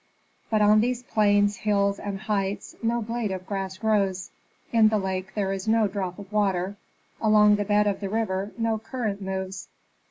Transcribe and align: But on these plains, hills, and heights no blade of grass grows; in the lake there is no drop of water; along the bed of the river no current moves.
But 0.49 0.63
on 0.63 0.81
these 0.81 1.03
plains, 1.03 1.57
hills, 1.57 1.99
and 1.99 2.21
heights 2.21 2.75
no 2.81 3.03
blade 3.03 3.29
of 3.29 3.45
grass 3.45 3.77
grows; 3.77 4.31
in 4.71 4.87
the 4.89 4.97
lake 4.97 5.35
there 5.35 5.53
is 5.53 5.67
no 5.67 5.87
drop 5.87 6.17
of 6.17 6.33
water; 6.33 6.75
along 7.21 7.57
the 7.57 7.65
bed 7.65 7.85
of 7.85 7.99
the 7.99 8.09
river 8.09 8.51
no 8.57 8.79
current 8.79 9.21
moves. 9.21 9.67